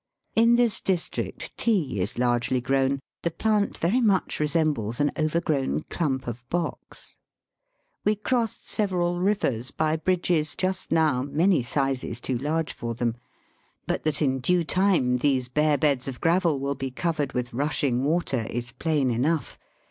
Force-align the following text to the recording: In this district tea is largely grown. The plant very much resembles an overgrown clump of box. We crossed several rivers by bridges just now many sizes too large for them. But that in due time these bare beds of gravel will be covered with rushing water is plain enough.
In 0.35 0.55
this 0.55 0.81
district 0.81 1.55
tea 1.57 1.99
is 1.99 2.17
largely 2.17 2.59
grown. 2.59 2.99
The 3.21 3.29
plant 3.29 3.77
very 3.77 4.01
much 4.01 4.39
resembles 4.39 4.99
an 4.99 5.11
overgrown 5.15 5.81
clump 5.91 6.25
of 6.27 6.49
box. 6.49 7.17
We 8.03 8.15
crossed 8.15 8.67
several 8.67 9.19
rivers 9.19 9.69
by 9.69 9.97
bridges 9.97 10.55
just 10.55 10.91
now 10.91 11.21
many 11.21 11.61
sizes 11.61 12.19
too 12.19 12.39
large 12.39 12.73
for 12.73 12.95
them. 12.95 13.15
But 13.85 14.01
that 14.05 14.23
in 14.23 14.39
due 14.39 14.63
time 14.63 15.19
these 15.19 15.49
bare 15.49 15.77
beds 15.77 16.07
of 16.07 16.19
gravel 16.19 16.59
will 16.59 16.73
be 16.73 16.89
covered 16.89 17.33
with 17.33 17.53
rushing 17.53 18.03
water 18.03 18.47
is 18.49 18.71
plain 18.71 19.11
enough. 19.11 19.59